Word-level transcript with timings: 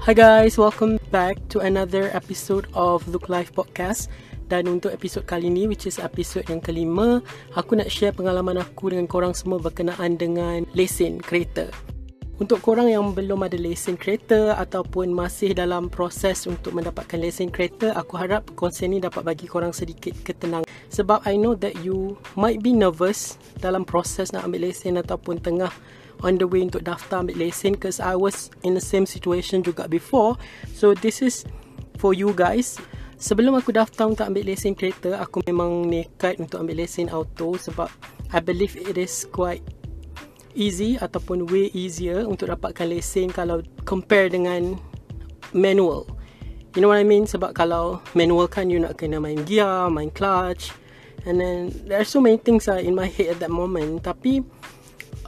Hi 0.00 0.16
guys, 0.16 0.56
welcome 0.56 0.96
back 1.12 1.36
to 1.52 1.60
another 1.60 2.08
episode 2.16 2.64
of 2.72 3.04
Look 3.04 3.28
Life 3.28 3.52
Podcast. 3.52 4.08
Dan 4.48 4.64
untuk 4.64 4.96
episod 4.96 5.28
kali 5.28 5.52
ni, 5.52 5.68
which 5.68 5.84
is 5.84 6.00
episod 6.00 6.40
yang 6.48 6.64
kelima, 6.64 7.20
aku 7.52 7.76
nak 7.76 7.92
share 7.92 8.16
pengalaman 8.16 8.56
aku 8.56 8.96
dengan 8.96 9.04
korang 9.04 9.36
semua 9.36 9.60
berkenaan 9.60 10.16
dengan 10.16 10.64
lesen 10.72 11.20
kereta. 11.20 11.68
Untuk 12.40 12.64
korang 12.64 12.88
yang 12.88 13.12
belum 13.12 13.44
ada 13.44 13.60
lesen 13.60 14.00
kereta 14.00 14.56
ataupun 14.56 15.12
masih 15.12 15.52
dalam 15.52 15.92
proses 15.92 16.48
untuk 16.48 16.72
mendapatkan 16.72 17.20
lesen 17.20 17.52
kereta, 17.52 17.92
aku 17.92 18.16
harap 18.16 18.48
konsen 18.56 18.96
ni 18.96 19.04
dapat 19.04 19.20
bagi 19.20 19.44
korang 19.44 19.76
sedikit 19.76 20.16
ketenangan. 20.24 20.64
Sebab 20.88 21.28
I 21.28 21.36
know 21.36 21.52
that 21.60 21.76
you 21.84 22.16
might 22.40 22.64
be 22.64 22.72
nervous 22.72 23.36
dalam 23.60 23.84
proses 23.84 24.32
nak 24.32 24.48
ambil 24.48 24.72
lesen 24.72 24.96
ataupun 24.96 25.44
tengah 25.44 25.68
on 26.22 26.36
the 26.36 26.46
way 26.48 26.64
untuk 26.64 26.84
daftar 26.84 27.24
ambil 27.24 27.36
lesen 27.40 27.76
because 27.76 28.00
I 28.00 28.16
was 28.16 28.52
in 28.64 28.76
the 28.76 28.84
same 28.84 29.04
situation 29.04 29.64
juga 29.64 29.88
before. 29.88 30.36
So 30.72 30.92
this 30.92 31.24
is 31.24 31.44
for 32.00 32.12
you 32.12 32.32
guys. 32.36 32.80
Sebelum 33.20 33.52
aku 33.52 33.76
daftar 33.76 34.08
untuk 34.08 34.24
ambil 34.24 34.48
lesen 34.48 34.72
kereta, 34.72 35.20
aku 35.20 35.44
memang 35.44 35.84
nekat 35.84 36.40
untuk 36.40 36.64
ambil 36.64 36.80
lesen 36.80 37.12
auto 37.12 37.52
sebab 37.60 37.92
I 38.32 38.40
believe 38.40 38.80
it 38.80 38.96
is 38.96 39.28
quite 39.28 39.60
easy 40.56 40.96
ataupun 40.96 41.46
way 41.52 41.68
easier 41.76 42.24
untuk 42.24 42.48
dapatkan 42.48 42.88
lesen 42.88 43.28
kalau 43.28 43.60
compare 43.84 44.32
dengan 44.32 44.80
manual. 45.52 46.08
You 46.72 46.80
know 46.80 46.88
what 46.88 47.02
I 47.02 47.06
mean? 47.06 47.26
Sebab 47.26 47.52
kalau 47.52 47.98
manual 48.14 48.46
kan 48.46 48.70
you 48.70 48.78
nak 48.78 48.96
kena 48.96 49.18
main 49.18 49.42
gear, 49.44 49.90
main 49.90 50.08
clutch 50.08 50.72
and 51.28 51.36
then 51.36 51.68
there 51.84 52.00
are 52.00 52.08
so 52.08 52.22
many 52.24 52.40
things 52.40 52.70
uh, 52.72 52.80
in 52.80 52.96
my 52.96 53.10
head 53.10 53.36
at 53.36 53.38
that 53.42 53.52
moment. 53.52 54.00
Tapi 54.06 54.40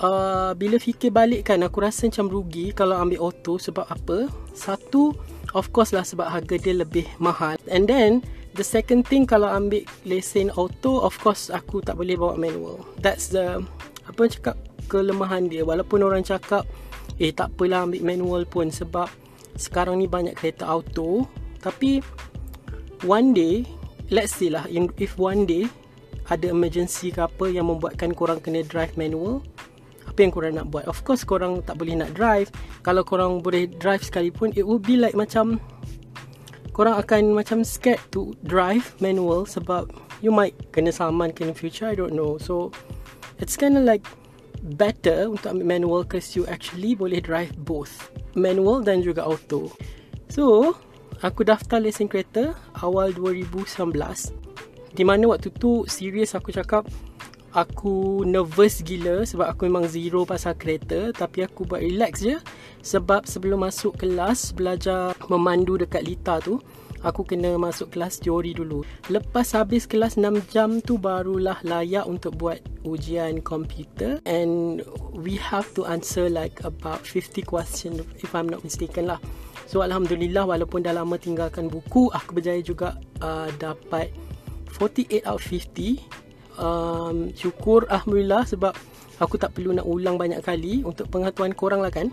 uh, 0.01 0.57
bila 0.57 0.81
fikir 0.81 1.13
balik 1.13 1.53
kan 1.53 1.61
aku 1.61 1.85
rasa 1.85 2.09
macam 2.09 2.31
rugi 2.31 2.73
kalau 2.73 2.97
ambil 2.97 3.29
auto 3.29 3.61
sebab 3.61 3.85
apa? 3.91 4.31
Satu, 4.57 5.13
of 5.53 5.69
course 5.75 5.93
lah 5.93 6.07
sebab 6.07 6.31
harga 6.31 6.57
dia 6.57 6.73
lebih 6.73 7.05
mahal. 7.21 7.61
And 7.69 7.85
then, 7.85 8.25
the 8.57 8.65
second 8.65 9.05
thing 9.05 9.29
kalau 9.29 9.51
ambil 9.51 9.85
lesen 10.09 10.49
auto, 10.57 11.05
of 11.05 11.17
course 11.21 11.53
aku 11.53 11.85
tak 11.85 12.01
boleh 12.01 12.17
bawa 12.17 12.39
manual. 12.41 12.81
That's 13.03 13.29
the, 13.29 13.61
apa 14.09 14.23
cakap, 14.31 14.57
kelemahan 14.89 15.53
dia. 15.53 15.67
Walaupun 15.67 16.01
orang 16.01 16.25
cakap, 16.25 16.65
eh 17.21 17.33
tak 17.35 17.53
apalah 17.57 17.85
ambil 17.85 18.03
manual 18.05 18.43
pun 18.49 18.73
sebab 18.73 19.09
sekarang 19.61 20.01
ni 20.01 20.09
banyak 20.09 20.33
kereta 20.33 20.65
auto. 20.65 21.29
Tapi, 21.61 22.03
one 23.05 23.37
day, 23.37 23.63
let's 24.11 24.35
say 24.35 24.51
lah, 24.51 24.67
if 24.99 25.15
one 25.21 25.45
day, 25.45 25.69
ada 26.31 26.49
emergency 26.49 27.13
ke 27.13 27.23
apa 27.23 27.51
yang 27.51 27.69
membuatkan 27.69 28.15
korang 28.17 28.41
kena 28.41 28.65
drive 28.65 28.95
manual, 28.97 29.45
apa 30.13 30.29
yang 30.29 30.33
korang 30.37 30.55
nak 30.61 30.69
buat? 30.69 30.85
Of 30.85 31.09
course 31.09 31.25
korang 31.25 31.65
tak 31.65 31.81
boleh 31.81 31.97
nak 31.97 32.13
drive. 32.13 32.53
Kalau 32.85 33.01
korang 33.01 33.41
boleh 33.41 33.65
drive 33.65 34.05
sekalipun 34.05 34.53
it 34.53 34.69
would 34.69 34.85
be 34.85 35.01
like 35.01 35.17
macam 35.17 35.57
korang 36.77 37.01
akan 37.01 37.33
macam 37.33 37.65
scared 37.65 38.01
to 38.13 38.37
drive 38.45 38.93
manual 39.01 39.49
sebab 39.49 39.89
you 40.21 40.29
might 40.29 40.53
kena 40.69 40.93
saman 40.93 41.33
in 41.41 41.49
the 41.49 41.57
future 41.57 41.89
I 41.89 41.97
don't 41.97 42.13
know. 42.13 42.37
So 42.37 42.77
it's 43.41 43.57
kind 43.57 43.81
of 43.81 43.89
like 43.89 44.05
better 44.77 45.33
untuk 45.33 45.57
ambil 45.57 45.81
manual 45.81 46.05
cause 46.05 46.37
you 46.37 46.45
actually 46.45 46.93
boleh 46.93 47.25
drive 47.25 47.57
both 47.65 48.13
manual 48.37 48.85
dan 48.85 49.01
juga 49.01 49.25
auto. 49.25 49.73
So 50.29 50.77
aku 51.25 51.49
daftar 51.49 51.81
lesen 51.81 52.05
kereta 52.05 52.53
awal 52.85 53.17
2019 53.17 53.97
di 54.93 55.09
mana 55.09 55.25
waktu 55.25 55.49
tu 55.57 55.89
serius 55.89 56.37
aku 56.37 56.53
cakap 56.53 56.85
aku 57.53 58.25
nervous 58.25 58.81
gila 58.81 59.25
sebab 59.29 59.53
aku 59.53 59.69
memang 59.69 59.89
zero 59.89 60.25
pasal 60.25 60.57
kereta 60.57 61.13
tapi 61.13 61.45
aku 61.45 61.69
buat 61.69 61.85
relax 61.85 62.25
je. 62.25 62.37
Sebab 62.83 63.29
sebelum 63.29 63.63
masuk 63.63 64.01
kelas 64.01 64.57
belajar 64.57 65.15
memandu 65.31 65.79
dekat 65.79 66.03
Lita 66.03 66.43
tu 66.43 66.59
aku 67.03 67.27
kena 67.27 67.59
masuk 67.59 67.93
kelas 67.93 68.23
teori 68.23 68.55
dulu. 68.55 68.87
Lepas 69.11 69.53
habis 69.53 69.85
kelas 69.85 70.17
6 70.17 70.55
jam 70.55 70.79
tu 70.81 70.97
barulah 70.97 71.59
layak 71.67 72.07
untuk 72.07 72.39
buat 72.39 72.63
ujian 72.87 73.43
komputer. 73.43 74.23
And 74.25 74.83
we 75.13 75.37
have 75.39 75.71
to 75.77 75.85
answer 75.87 76.31
like 76.31 76.63
about 76.63 77.05
50 77.05 77.43
question 77.45 78.07
if 78.23 78.33
I'm 78.33 78.49
not 78.49 78.63
mistaken 78.65 79.11
lah. 79.11 79.21
So 79.67 79.83
Alhamdulillah 79.83 80.47
walaupun 80.47 80.87
dah 80.87 80.95
lama 80.95 81.19
tinggalkan 81.19 81.69
buku 81.69 82.11
aku 82.13 82.39
berjaya 82.39 82.61
juga 82.61 82.99
uh, 83.23 83.49
dapat 83.57 84.13
48 84.77 85.29
out 85.29 85.39
of 85.39 85.45
50 85.45 86.22
um, 86.59 87.31
syukur 87.37 87.87
Alhamdulillah 87.89 88.45
sebab 88.49 88.73
aku 89.23 89.39
tak 89.39 89.55
perlu 89.55 89.77
nak 89.77 89.87
ulang 89.87 90.19
banyak 90.19 90.41
kali 90.43 90.83
untuk 90.83 91.09
pengetahuan 91.09 91.55
korang 91.55 91.81
lah 91.81 91.93
kan. 91.93 92.11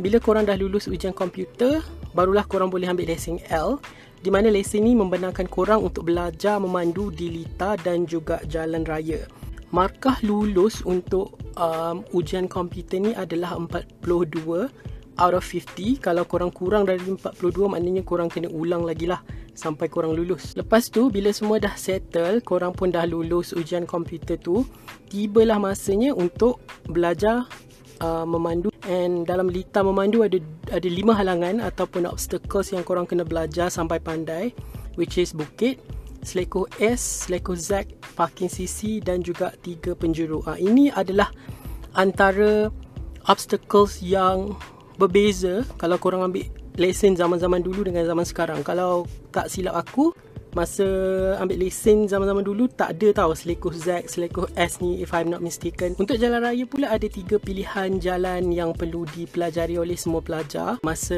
Bila 0.00 0.16
korang 0.18 0.48
dah 0.48 0.56
lulus 0.56 0.88
ujian 0.88 1.12
komputer 1.12 1.84
barulah 2.16 2.44
korang 2.48 2.72
boleh 2.72 2.88
ambil 2.88 3.12
lesen 3.12 3.40
L 3.52 3.76
di 4.22 4.30
mana 4.30 4.48
lesen 4.48 4.86
ni 4.86 4.96
membenarkan 4.96 5.50
korang 5.50 5.82
untuk 5.82 6.08
belajar 6.08 6.56
memandu 6.62 7.10
di 7.12 7.42
lita 7.42 7.74
dan 7.80 8.08
juga 8.08 8.40
jalan 8.48 8.86
raya. 8.86 9.26
Markah 9.72 10.20
lulus 10.20 10.84
untuk 10.84 11.40
um, 11.56 12.04
ujian 12.12 12.44
komputer 12.46 13.00
ni 13.00 13.12
adalah 13.16 13.56
42 13.56 14.68
out 15.20 15.34
of 15.36 15.44
50 15.44 16.00
kalau 16.00 16.24
korang 16.24 16.52
kurang 16.52 16.88
dari 16.88 17.00
42 17.00 17.72
maknanya 17.72 18.02
korang 18.04 18.28
kena 18.32 18.48
ulang 18.48 18.84
lagi 18.84 19.04
lah 19.08 19.20
sampai 19.62 19.86
korang 19.86 20.18
lulus 20.18 20.58
lepas 20.58 20.90
tu 20.90 21.06
bila 21.06 21.30
semua 21.30 21.62
dah 21.62 21.78
settle 21.78 22.42
korang 22.42 22.74
pun 22.74 22.90
dah 22.90 23.06
lulus 23.06 23.54
ujian 23.54 23.86
komputer 23.86 24.34
tu 24.34 24.66
tibalah 25.06 25.62
masanya 25.62 26.10
untuk 26.10 26.58
belajar 26.90 27.46
uh, 28.02 28.26
memandu 28.26 28.74
and 28.90 29.30
dalam 29.30 29.46
lita 29.46 29.86
memandu 29.86 30.26
ada 30.26 30.42
ada 30.74 30.88
lima 30.90 31.14
halangan 31.14 31.62
ataupun 31.62 32.10
obstacles 32.10 32.74
yang 32.74 32.82
korang 32.82 33.06
kena 33.06 33.22
belajar 33.22 33.70
sampai 33.70 34.02
pandai 34.02 34.50
which 34.98 35.14
is 35.22 35.30
bukit 35.30 35.78
Seleko 36.22 36.70
S, 36.78 37.26
Seleko 37.26 37.58
Z, 37.58 37.90
parking 38.14 38.46
CC 38.46 39.02
dan 39.02 39.26
juga 39.26 39.50
tiga 39.58 39.98
penjuru. 39.98 40.38
Ha, 40.46 40.54
ini 40.54 40.86
adalah 40.86 41.34
antara 41.98 42.70
obstacles 43.26 43.98
yang 43.98 44.54
berbeza 45.02 45.66
kalau 45.82 45.98
korang 45.98 46.22
ambil 46.22 46.46
lesen 46.80 47.18
zaman-zaman 47.18 47.60
dulu 47.60 47.84
dengan 47.88 48.08
zaman 48.08 48.24
sekarang. 48.24 48.64
Kalau 48.64 49.04
tak 49.28 49.52
silap 49.52 49.76
aku, 49.76 50.12
masa 50.52 50.84
ambil 51.40 51.64
lesen 51.64 52.04
zaman-zaman 52.04 52.44
dulu 52.44 52.68
tak 52.68 52.96
ada 53.00 53.24
tau 53.24 53.32
selekoh 53.32 53.72
Z, 53.72 54.08
selekoh 54.08 54.48
S 54.56 54.84
ni 54.84 55.00
if 55.00 55.12
I'm 55.16 55.32
not 55.32 55.40
mistaken. 55.40 55.96
Untuk 55.96 56.20
jalan 56.20 56.44
raya 56.44 56.64
pula 56.68 56.92
ada 56.92 57.08
tiga 57.08 57.40
pilihan 57.40 57.96
jalan 58.00 58.52
yang 58.52 58.76
perlu 58.76 59.08
dipelajari 59.16 59.80
oleh 59.80 59.96
semua 59.96 60.20
pelajar. 60.20 60.80
Masa 60.84 61.16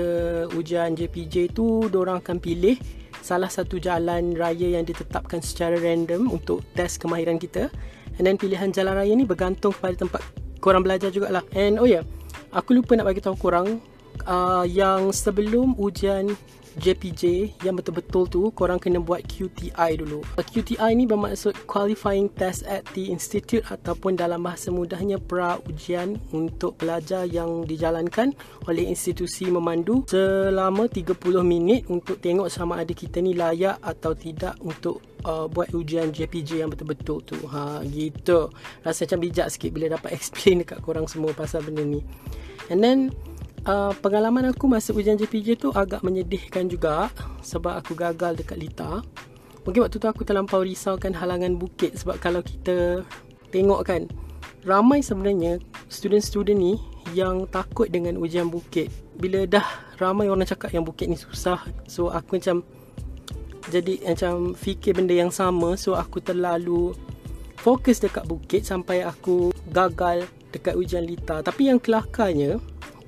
ujian 0.55 0.95
JPJ 0.95 1.55
tu, 1.55 1.87
orang 1.91 2.23
akan 2.23 2.39
pilih 2.39 2.79
salah 3.25 3.49
satu 3.49 3.81
jalan 3.81 4.37
raya 4.37 4.79
yang 4.79 4.85
ditetapkan 4.87 5.41
secara 5.43 5.81
random 5.81 6.31
untuk 6.31 6.63
test 6.79 7.03
kemahiran 7.03 7.39
kita. 7.39 7.71
And 8.19 8.31
then 8.31 8.39
pilihan 8.39 8.71
jalan 8.71 8.95
raya 8.95 9.11
ni 9.19 9.27
bergantung 9.27 9.75
kepada 9.75 10.07
tempat 10.07 10.23
korang 10.63 10.87
belajar 10.87 11.11
jugalah. 11.11 11.43
And 11.59 11.83
oh 11.83 11.89
yeah, 11.89 12.07
aku 12.55 12.79
lupa 12.79 12.95
nak 12.95 13.11
bagi 13.11 13.19
tahu 13.19 13.35
korang 13.35 13.83
uh, 14.25 14.65
yang 14.67 15.11
sebelum 15.11 15.75
ujian 15.79 16.33
JPJ 16.75 17.55
yang 17.63 17.79
betul-betul 17.79 18.27
tu 18.27 18.43
korang 18.51 18.83
kena 18.83 18.99
buat 18.99 19.23
QTI 19.23 19.95
dulu. 19.95 20.27
QTI 20.35 20.91
ni 20.99 21.07
bermaksud 21.07 21.55
qualifying 21.71 22.27
test 22.35 22.67
at 22.67 22.83
the 22.99 23.15
institute 23.15 23.63
ataupun 23.71 24.19
dalam 24.19 24.43
bahasa 24.43 24.75
mudahnya 24.75 25.23
pra 25.23 25.63
ujian 25.71 26.19
untuk 26.35 26.75
pelajar 26.79 27.31
yang 27.31 27.63
dijalankan 27.63 28.35
oleh 28.67 28.91
institusi 28.91 29.47
memandu 29.47 30.03
selama 30.11 30.91
30 30.91 31.15
minit 31.47 31.87
untuk 31.87 32.19
tengok 32.19 32.51
sama 32.51 32.83
ada 32.83 32.91
kita 32.91 33.23
ni 33.23 33.39
layak 33.39 33.79
atau 33.79 34.13
tidak 34.19 34.59
untuk 34.59 34.99
uh, 35.23 35.47
buat 35.47 35.71
ujian 35.71 36.11
JPJ 36.11 36.67
yang 36.67 36.71
betul-betul 36.75 37.23
tu. 37.23 37.39
Ha 37.55 37.87
gitu. 37.87 38.51
Rasa 38.83 39.07
macam 39.07 39.19
bijak 39.23 39.47
sikit 39.55 39.71
bila 39.71 39.95
dapat 39.95 40.11
explain 40.19 40.67
dekat 40.67 40.83
korang 40.83 41.07
semua 41.07 41.31
pasal 41.31 41.63
benda 41.63 41.87
ni. 41.87 42.03
And 42.73 42.81
then 42.81 43.13
uh, 43.69 43.93
pengalaman 44.01 44.53
aku 44.53 44.69
masa 44.69 44.93
ujian 44.93 45.17
JPJ 45.17 45.61
tu 45.61 45.69
agak 45.73 46.05
menyedihkan 46.05 46.69
juga 46.69 47.09
sebab 47.41 47.81
aku 47.81 47.93
gagal 47.97 48.39
dekat 48.39 48.61
Lita. 48.61 49.01
Mungkin 49.65 49.81
waktu 49.89 49.97
tu 49.97 50.09
aku 50.09 50.29
terlampau 50.29 50.61
risaukan 50.61 51.17
halangan 51.17 51.57
bukit 51.57 51.97
sebab 51.97 52.21
kalau 52.21 52.45
kita 52.45 53.01
tengok 53.49 53.81
kan 53.89 54.03
ramai 54.69 55.01
sebenarnya 55.01 55.61
student-student 55.89 56.57
ni 56.57 56.75
yang 57.17 57.49
takut 57.49 57.89
dengan 57.89 58.21
ujian 58.21 58.53
bukit. 58.53 58.93
Bila 59.17 59.49
dah 59.49 59.65
ramai 59.97 60.29
orang 60.29 60.45
cakap 60.45 60.73
yang 60.77 60.85
bukit 60.85 61.09
ni 61.09 61.17
susah 61.17 61.65
so 61.89 62.13
aku 62.13 62.37
macam 62.37 62.61
jadi 63.73 64.05
macam 64.05 64.53
fikir 64.53 64.93
benda 64.93 65.17
yang 65.17 65.33
sama 65.33 65.73
so 65.81 65.97
aku 65.97 66.21
terlalu 66.21 66.93
fokus 67.57 67.97
dekat 67.97 68.29
bukit 68.29 68.69
sampai 68.69 69.01
aku 69.01 69.49
gagal 69.73 70.29
dekat 70.53 70.77
ujian 70.77 71.09
Lita. 71.09 71.41
Tapi 71.41 71.73
yang 71.73 71.81
kelakarnya 71.81 72.61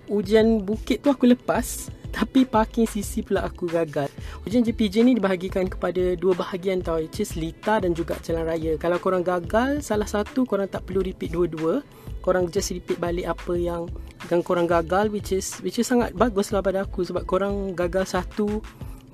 ujian 0.08 0.62
bukit 0.62 1.02
tu 1.02 1.10
aku 1.10 1.28
lepas 1.30 1.90
Tapi 2.16 2.48
parking 2.48 2.88
CC 2.88 3.20
pula 3.20 3.44
aku 3.44 3.68
gagal. 3.68 4.08
Ujian 4.48 4.64
JPJ 4.64 5.04
ni 5.04 5.12
dibahagikan 5.20 5.68
kepada 5.68 6.16
dua 6.16 6.32
bahagian 6.32 6.80
tau 6.80 6.96
Which 6.96 7.20
is 7.20 7.36
Lita 7.36 7.76
dan 7.76 7.92
juga 7.92 8.16
Jalan 8.24 8.48
Raya. 8.48 8.72
Kalau 8.80 8.96
korang 8.96 9.20
gagal 9.20 9.84
salah 9.84 10.08
satu 10.08 10.48
korang 10.48 10.64
tak 10.64 10.88
perlu 10.88 11.04
repeat 11.04 11.36
dua-dua. 11.36 11.84
Korang 12.24 12.48
just 12.48 12.72
repeat 12.72 12.96
balik 12.96 13.28
apa 13.28 13.52
yang 13.60 13.84
yang 14.32 14.40
korang 14.40 14.64
gagal 14.64 15.12
Which 15.12 15.36
is 15.36 15.60
which 15.60 15.76
is 15.76 15.86
sangat 15.86 16.16
bagus 16.16 16.50
lah 16.50 16.64
pada 16.64 16.82
aku 16.82 17.04
Sebab 17.04 17.22
korang 17.28 17.76
gagal 17.76 18.16
satu 18.16 18.64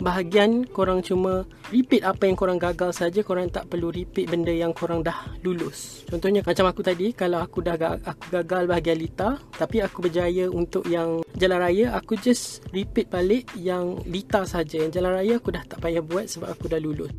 bahagian 0.01 0.65
korang 0.71 1.03
cuma 1.05 1.45
repeat 1.69 2.07
apa 2.07 2.25
yang 2.25 2.37
korang 2.39 2.57
gagal 2.57 2.97
saja 2.97 3.21
korang 3.21 3.51
tak 3.53 3.69
perlu 3.69 3.93
repeat 3.93 4.31
benda 4.31 4.55
yang 4.55 4.73
korang 4.73 5.05
dah 5.05 5.29
lulus. 5.45 6.07
Contohnya 6.09 6.41
macam 6.41 6.71
aku 6.71 6.81
tadi 6.81 7.13
kalau 7.13 7.43
aku 7.43 7.61
dah 7.61 7.77
aku 8.01 8.25
gagal 8.31 8.65
bahagian 8.71 8.99
lita 8.99 9.37
tapi 9.59 9.83
aku 9.85 10.09
berjaya 10.09 10.49
untuk 10.49 10.87
yang 10.89 11.21
jalan 11.37 11.59
raya 11.61 11.93
aku 11.97 12.17
just 12.17 12.65
repeat 12.71 13.11
balik 13.13 13.49
yang 13.59 14.01
lita 14.09 14.47
saja. 14.49 14.87
Yang 14.87 15.03
jalan 15.03 15.13
raya 15.21 15.35
aku 15.37 15.51
dah 15.53 15.65
tak 15.67 15.83
payah 15.83 16.01
buat 16.01 16.31
sebab 16.31 16.49
aku 16.49 16.65
dah 16.71 16.81
lulus 16.81 17.13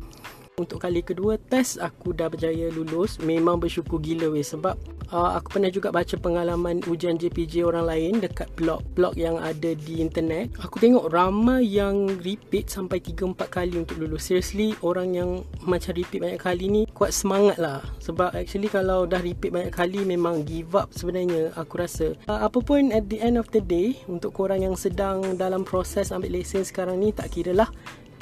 untuk 0.58 0.82
kali 0.82 1.02
kedua 1.02 1.34
test 1.36 1.82
aku 1.82 2.14
dah 2.14 2.30
berjaya 2.30 2.70
lulus. 2.70 3.18
Memang 3.18 3.58
bersyukur 3.58 3.98
gila 3.98 4.30
weh 4.30 4.46
sebab 4.46 4.78
uh, 5.10 5.30
aku 5.38 5.58
pernah 5.58 5.70
juga 5.70 5.90
baca 5.90 6.14
pengalaman 6.18 6.82
ujian 6.86 7.18
JPJ 7.18 7.66
orang 7.66 7.86
lain 7.90 8.12
dekat 8.22 8.46
blog-blog 8.54 9.18
yang 9.18 9.38
ada 9.42 9.74
di 9.74 9.98
internet. 9.98 10.54
Aku 10.62 10.78
tengok 10.78 11.10
ramai 11.10 11.66
yang 11.66 12.06
repeat 12.22 12.70
sampai 12.70 13.02
3-4 13.02 13.34
kali 13.50 13.74
untuk 13.78 13.98
lulus. 13.98 14.30
Seriously 14.30 14.78
orang 14.80 15.14
yang 15.14 15.30
macam 15.66 15.92
repeat 15.94 16.22
banyak 16.22 16.40
kali 16.40 16.64
ni 16.70 16.82
kuat 16.94 17.10
semangat 17.10 17.58
lah. 17.58 17.82
Sebab 18.00 18.34
actually 18.38 18.70
kalau 18.70 19.04
dah 19.04 19.20
repeat 19.20 19.50
banyak 19.50 19.74
kali 19.74 20.06
memang 20.06 20.46
give 20.46 20.72
up 20.78 20.94
sebenarnya 20.94 21.50
aku 21.58 21.82
rasa. 21.82 22.14
Uh, 22.30 22.46
apa 22.46 22.58
pun 22.62 22.94
at 22.94 23.10
the 23.10 23.18
end 23.18 23.36
of 23.36 23.50
the 23.50 23.60
day 23.60 23.98
untuk 24.06 24.30
korang 24.34 24.62
yang 24.62 24.78
sedang 24.78 25.34
dalam 25.34 25.66
proses 25.66 26.14
ambil 26.14 26.38
lesen 26.38 26.62
sekarang 26.62 27.02
ni 27.02 27.10
tak 27.10 27.34
kira 27.34 27.50
lah 27.50 27.70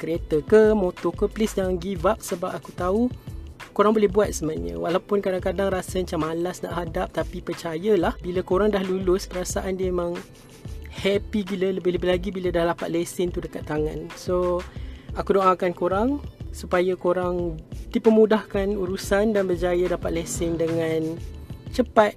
kereta 0.03 0.43
ke 0.43 0.75
motor 0.75 1.15
ke 1.15 1.31
please 1.31 1.55
jangan 1.55 1.79
give 1.79 2.03
up 2.03 2.19
sebab 2.19 2.51
aku 2.51 2.75
tahu 2.75 3.07
korang 3.71 3.95
boleh 3.95 4.11
buat 4.11 4.29
sebenarnya. 4.35 4.75
Walaupun 4.75 5.23
kadang-kadang 5.23 5.71
rasa 5.71 6.03
macam 6.03 6.19
malas 6.27 6.59
nak 6.59 6.75
hadap 6.75 7.07
tapi 7.15 7.39
percayalah 7.39 8.13
bila 8.19 8.43
korang 8.43 8.69
dah 8.75 8.83
lulus 8.83 9.25
perasaan 9.25 9.79
dia 9.79 9.89
memang 9.89 10.19
happy 10.91 11.41
gila. 11.47 11.79
Lebih-lebih 11.79 12.09
lagi 12.11 12.29
bila 12.29 12.51
dah 12.51 12.75
dapat 12.75 12.91
lesen 12.91 13.31
tu 13.31 13.39
dekat 13.39 13.63
tangan. 13.63 14.11
So 14.19 14.59
aku 15.15 15.39
doakan 15.41 15.71
korang 15.71 16.09
supaya 16.53 16.93
korang 16.93 17.57
dipermudahkan 17.89 18.77
urusan 18.77 19.33
dan 19.33 19.49
berjaya 19.49 19.89
dapat 19.89 20.21
lesen 20.21 20.59
dengan 20.59 21.17
cepat 21.73 22.13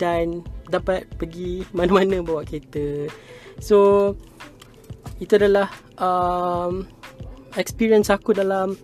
dan 0.00 0.40
dapat 0.72 1.04
pergi 1.20 1.66
mana-mana 1.76 2.24
bawa 2.24 2.48
kereta. 2.48 3.12
So 3.60 4.14
itu 5.18 5.34
adalah 5.34 5.68
um, 5.98 6.86
experience 7.58 8.08
aku 8.08 8.32
dalam 8.32 8.78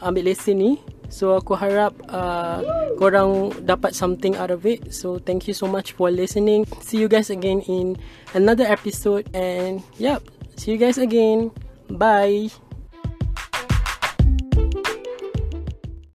ambil 0.00 0.30
lesen 0.30 0.62
ni. 0.62 0.72
So 1.10 1.34
aku 1.34 1.58
harap 1.58 1.90
uh, 2.06 2.62
korang 2.94 3.50
dapat 3.66 3.98
something 3.98 4.38
out 4.38 4.54
of 4.54 4.62
it. 4.62 4.94
So 4.94 5.18
thank 5.18 5.50
you 5.50 5.54
so 5.58 5.66
much 5.66 5.98
for 5.98 6.06
listening. 6.06 6.70
See 6.80 7.02
you 7.02 7.10
guys 7.10 7.28
again 7.34 7.66
in 7.66 7.98
another 8.32 8.64
episode 8.64 9.26
and 9.34 9.82
yep 9.98 10.22
see 10.54 10.70
you 10.70 10.78
guys 10.78 11.02
again. 11.02 11.50
Bye 11.90 12.54